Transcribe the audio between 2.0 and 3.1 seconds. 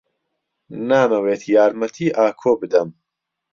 ئاکۆ بدەم.